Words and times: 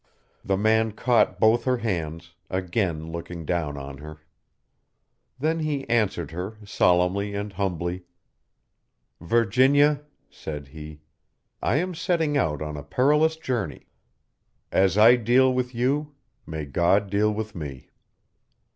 The 0.43 0.57
man 0.57 0.93
caught 0.93 1.39
both 1.39 1.65
her 1.65 1.77
hands, 1.77 2.33
again 2.49 3.11
looking 3.11 3.45
down 3.45 3.77
on 3.77 3.99
her. 3.99 4.17
Then 5.37 5.59
he 5.59 5.87
answered 5.87 6.31
her, 6.31 6.57
solemnly 6.65 7.35
and 7.35 7.53
humbly. 7.53 8.05
"Virginia," 9.19 10.01
said 10.31 10.69
he, 10.69 11.01
"I 11.61 11.75
am 11.75 11.93
setting 11.93 12.35
out 12.35 12.63
on 12.63 12.77
a 12.77 12.83
perilous 12.83 13.35
journey. 13.35 13.85
As 14.71 14.97
I 14.97 15.17
deal 15.17 15.53
with 15.53 15.75
you, 15.75 16.15
may 16.47 16.65
God 16.65 17.11
deal 17.11 17.31
with 17.31 17.53
me." 17.53 17.91